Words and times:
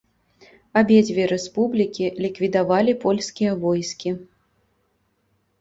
Абедзве 0.79 1.23
рэспублікі 1.33 2.05
ліквідавалі 2.25 2.97
польскія 3.05 3.51
войскі. 3.67 4.15